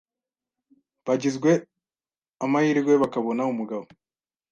bagizwe 1.05 1.51
amahirwe 2.45 2.93
bakabona 3.01 3.41
umugabo 3.51 3.85